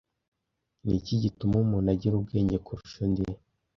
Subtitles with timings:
[0.83, 3.23] Niki gituma umuntu agira ubwenge kurusha undi?